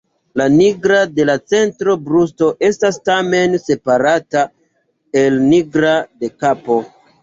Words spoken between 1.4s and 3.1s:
centra brusto estas